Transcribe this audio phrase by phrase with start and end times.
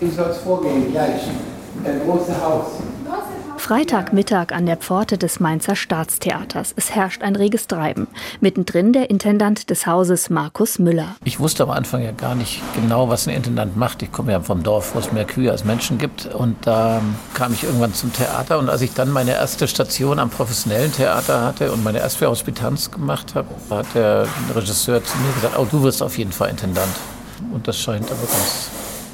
[0.00, 1.20] Wie soll es vorgehen gleich?
[1.84, 2.64] Der große Haus.
[3.58, 6.72] Freitagmittag an der Pforte des Mainzer Staatstheaters.
[6.74, 8.08] Es herrscht ein reges Treiben.
[8.40, 11.16] Mittendrin der Intendant des Hauses, Markus Müller.
[11.24, 14.02] Ich wusste am Anfang ja gar nicht genau, was ein Intendant macht.
[14.02, 16.34] Ich komme ja vom Dorf, wo es mehr Kühe als Menschen gibt.
[16.34, 17.02] Und da
[17.34, 18.58] kam ich irgendwann zum Theater.
[18.58, 22.90] Und als ich dann meine erste Station am professionellen Theater hatte und meine erste Hospitanz
[22.90, 26.88] gemacht habe, hat der Regisseur zu mir gesagt, oh, du wirst auf jeden Fall Intendant.
[27.52, 28.70] Und das scheint aber ganz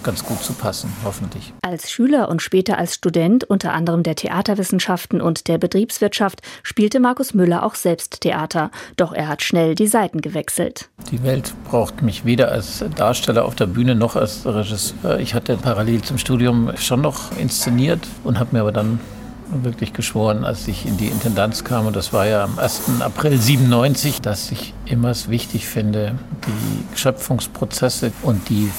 [0.07, 1.53] ganz gut zu passen, hoffentlich.
[1.63, 7.35] Als Schüler und später als Student unter anderem der Theaterwissenschaften und der Betriebswirtschaft spielte Markus
[7.35, 8.71] Müller auch selbst Theater.
[8.97, 10.89] Doch er hat schnell die Seiten gewechselt.
[11.11, 15.19] Die Welt braucht mich weder als Darsteller auf der Bühne noch als Regisseur.
[15.19, 19.01] Ich hatte parallel zum Studium schon noch inszeniert und habe mir aber dann
[19.51, 21.87] wirklich geschworen, als ich in die Intendanz kam.
[21.87, 23.01] Und das war ja am 1.
[23.01, 28.71] April 97, dass ich immer es wichtig finde, die Schöpfungsprozesse und die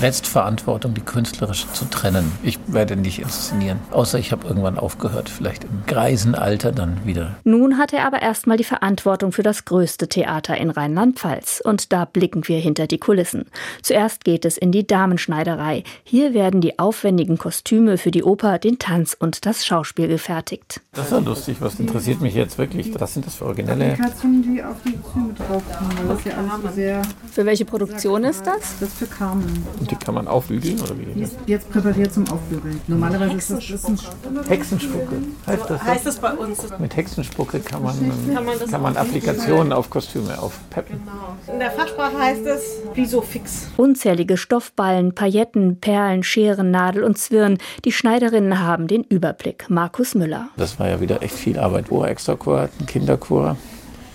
[0.00, 2.32] Letztverantwortung, die künstlerische, zu trennen.
[2.42, 7.36] Ich werde nicht inszenieren, außer ich habe irgendwann aufgehört, vielleicht im greisen Alter dann wieder.
[7.44, 11.62] Nun hat er aber erstmal die Verantwortung für das größte Theater in Rheinland-Pfalz.
[11.64, 13.46] Und da blicken wir hinter die Kulissen.
[13.82, 15.84] Zuerst geht es in die Damenschneiderei.
[16.02, 20.80] Hier werden die aufwendigen Kostüme für die Oper, den Tanz und das Schauspiel Beispiel gefertigt.
[20.94, 22.98] Das ist ja lustig, was interessiert mich jetzt wirklich?
[23.00, 23.92] Was sind das für originelle?
[23.92, 28.46] Applikationen, die auf die Kostüme drauf kommen, das ja alles sehr Für welche Produktion ist
[28.46, 28.78] das?
[28.78, 29.66] Das ist für Carmen.
[29.80, 31.06] Und die kann man aufbügeln oder wie?
[31.06, 32.80] Die ist jetzt präpariert zum Aufbügeln.
[32.86, 33.98] Normalerweise ist das, das ein
[34.46, 35.16] Hexenspucke.
[35.46, 36.58] Heißt das, heißt das bei uns?
[36.78, 37.96] Mit Hexenspucke kann man,
[38.32, 41.00] kann man, kann man Applikationen auf Kostüme aufpeppen.
[41.00, 41.52] Genau.
[41.52, 42.62] In der Fachsprache heißt es
[42.96, 43.68] Risofix.
[43.76, 47.58] Unzählige Stoffballen, Pailletten, Perlen, Scheren, Nadel und Zwirn.
[47.84, 49.68] Die Schneiderinnen haben den Überblick.
[49.68, 50.50] Markus Müller.
[50.56, 51.88] Das war ja wieder echt viel Arbeit.
[51.88, 53.56] Chor, Extrachor, ein Kinderchor.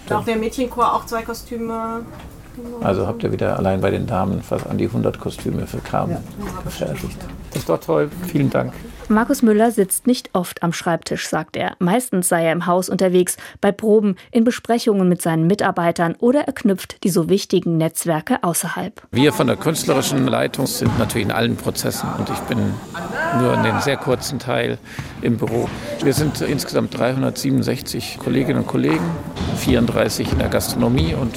[0.10, 2.02] Auch der Mädchenchor, auch zwei Kostüme.
[2.82, 6.18] Also habt ihr wieder allein bei den Damen fast an die 100 Kostüme für Carmen
[6.18, 6.62] ja.
[6.64, 7.18] gefertigt.
[7.52, 8.10] Das ist doch toll.
[8.28, 8.74] Vielen Dank.
[9.12, 11.76] Markus Müller sitzt nicht oft am Schreibtisch, sagt er.
[11.80, 16.54] Meistens sei er im Haus unterwegs, bei Proben, in Besprechungen mit seinen Mitarbeitern oder er
[16.54, 19.02] knüpft die so wichtigen Netzwerke außerhalb.
[19.10, 22.60] Wir von der künstlerischen Leitung sind natürlich in allen Prozessen und ich bin
[23.42, 24.78] nur in den sehr kurzen Teil
[25.24, 25.68] im Büro.
[26.04, 29.10] Wir sind insgesamt 367 Kolleginnen und Kollegen,
[29.58, 31.36] 34 in der Gastronomie und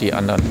[0.00, 0.42] die anderen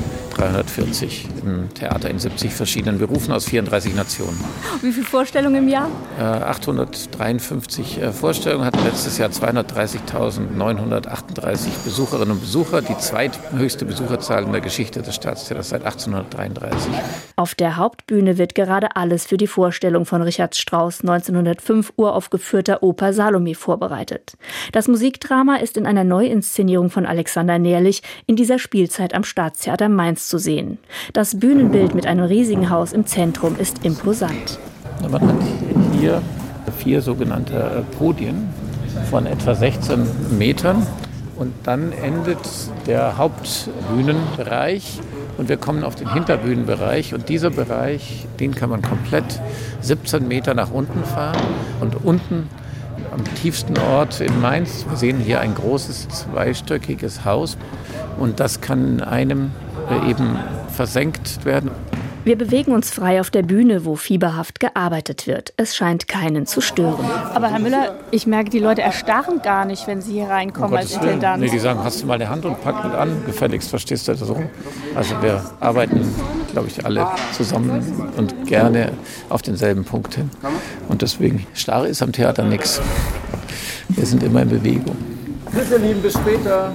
[0.42, 4.42] 340 im Theater in 70 verschiedenen Berufen aus 34 Nationen.
[4.80, 5.88] Wie viele Vorstellungen im Jahr?
[6.18, 14.50] Äh, 853 äh, Vorstellungen, hatten letztes Jahr 230.938 Besucherinnen und Besucher, die zweithöchste Besucherzahl in
[14.52, 16.92] der Geschichte des Staatstheaters seit 1833.
[17.36, 23.12] Auf der Hauptbühne wird gerade alles für die Vorstellung von Richard Strauss 1905 uraufgeführter Oper
[23.12, 24.36] Salome vorbereitet.
[24.72, 30.31] Das Musikdrama ist in einer Neuinszenierung von Alexander Nährlich in dieser Spielzeit am Staatstheater Mainz
[30.32, 30.78] zu sehen.
[31.12, 34.58] Das Bühnenbild mit einem riesigen Haus im Zentrum ist imposant.
[35.10, 35.34] Man hat
[36.00, 36.22] hier
[36.78, 38.48] vier sogenannte äh, Podien
[39.10, 40.86] von etwa 16 Metern.
[41.36, 42.38] Und dann endet
[42.86, 45.00] der Hauptbühnenbereich
[45.36, 47.12] und wir kommen auf den Hinterbühnenbereich.
[47.12, 49.38] Und dieser Bereich, den kann man komplett
[49.82, 51.42] 17 Meter nach unten fahren.
[51.80, 52.48] Und unten
[53.12, 57.58] am tiefsten Ort in Mainz, wir sehen hier ein großes zweistöckiges Haus.
[58.18, 59.50] Und das kann einem
[60.08, 60.38] eben
[60.68, 61.70] versenkt werden.
[62.24, 65.52] Wir bewegen uns frei auf der Bühne, wo fieberhaft gearbeitet wird.
[65.56, 67.04] Es scheint keinen zu stören.
[67.34, 70.76] Aber Herr Müller, ich merke, die Leute erstarren gar nicht, wenn sie hier reinkommen um
[70.76, 71.42] als Intendant.
[71.42, 74.12] Nee, die sagen, hast du mal eine Hand und pack mit an, gefälligst, verstehst du
[74.12, 74.40] das so?
[74.94, 76.14] Also wir arbeiten,
[76.52, 78.92] glaube ich, alle zusammen und gerne
[79.28, 80.30] auf denselben Punkt hin.
[80.88, 82.80] Und deswegen, starr ist am Theater nichts.
[83.88, 84.96] Wir sind immer in Bewegung.
[85.50, 86.70] Bitte, Lieben, bis später.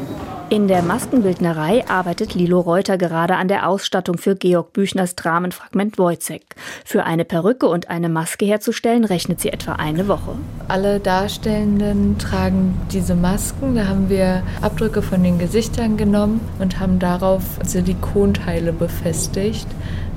[0.49, 6.41] In der Maskenbildnerei arbeitet Lilo Reuter gerade an der Ausstattung für Georg Büchners Dramenfragment Wojcek.
[6.85, 10.35] Für eine Perücke und eine Maske herzustellen, rechnet sie etwa eine Woche.
[10.69, 13.75] Alle Darstellenden tragen diese Masken.
[13.75, 19.67] Da haben wir Abdrücke von den Gesichtern genommen und haben darauf Silikonteile befestigt,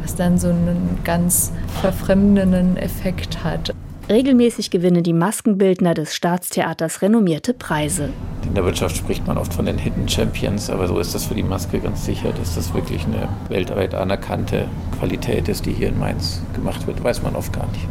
[0.00, 3.74] was dann so einen ganz verfremdenden Effekt hat.
[4.10, 8.08] Regelmäßig gewinnen die Maskenbildner des Staatstheaters renommierte Preise.
[8.44, 11.36] In der Wirtschaft spricht man oft von den Hidden Champions, aber so ist das für
[11.36, 14.66] die Maske ganz sicher, dass das wirklich eine weltweit anerkannte
[14.98, 17.04] Qualität ist, die hier in Mainz gemacht wird.
[17.04, 17.86] Weiß man oft gar nicht.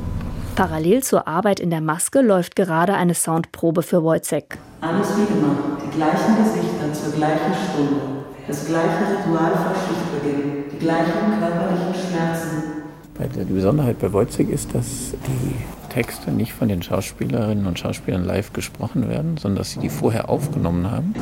[0.57, 4.57] Parallel zur Arbeit in der Maske läuft gerade eine Soundprobe für Wojcek.
[4.81, 8.01] Alles wie immer, die gleichen Gesichter zur gleichen Stunde,
[8.45, 13.47] das gleiche Ritual vor Schichtbeginn, die gleichen körperlichen Schmerzen.
[13.47, 18.53] Die Besonderheit bei Wojcek ist, dass die Texte nicht von den Schauspielerinnen und Schauspielern live
[18.53, 21.13] gesprochen werden, sondern dass sie die vorher aufgenommen haben.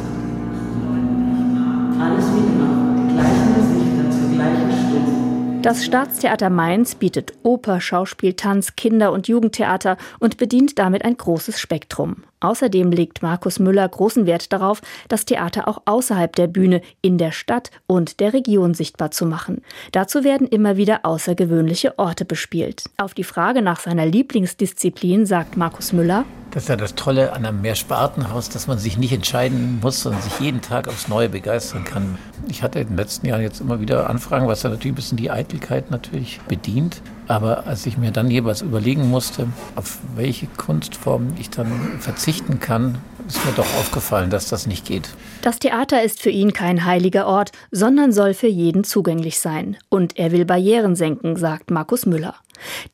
[5.64, 11.60] Das Staatstheater Mainz bietet Oper, Schauspiel, Tanz, Kinder- und Jugendtheater und bedient damit ein großes
[11.60, 12.24] Spektrum.
[12.40, 17.32] Außerdem legt Markus Müller großen Wert darauf, das Theater auch außerhalb der Bühne, in der
[17.32, 19.62] Stadt und der Region sichtbar zu machen.
[19.92, 22.84] Dazu werden immer wieder außergewöhnliche Orte bespielt.
[22.98, 27.46] Auf die Frage nach seiner Lieblingsdisziplin sagt Markus Müller, das ist ja das Tolle an
[27.46, 31.84] einem Mehrspartenhaus, dass man sich nicht entscheiden muss, sondern sich jeden Tag aufs Neue begeistern
[31.84, 32.18] kann.
[32.48, 35.18] Ich hatte in den letzten Jahren jetzt immer wieder Anfragen, was ja natürlich ein bisschen
[35.18, 37.02] die Eitelkeit natürlich bedient.
[37.28, 43.00] Aber als ich mir dann jeweils überlegen musste, auf welche Kunstform ich dann verzichten kann,
[43.28, 45.10] ist mir doch aufgefallen, dass das nicht geht.
[45.42, 49.78] Das Theater ist für ihn kein heiliger Ort, sondern soll für jeden zugänglich sein.
[49.90, 52.36] Und er will Barrieren senken, sagt Markus Müller.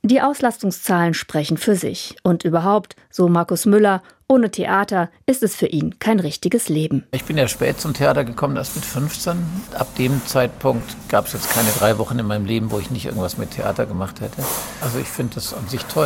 [0.02, 2.18] Die Auslastungszahlen sprechen für sich.
[2.24, 7.06] Und überhaupt, so Markus Müller, ohne Theater ist es für ihn kein richtiges Leben.
[7.12, 9.38] Ich bin ja spät zum Theater gekommen, erst mit 15.
[9.74, 13.06] Ab dem Zeitpunkt gab es jetzt keine drei Wochen in meinem Leben, wo ich nicht
[13.06, 14.42] irgendwas mit Theater gemacht hätte.
[14.82, 16.02] Also ich finde das an sich toll.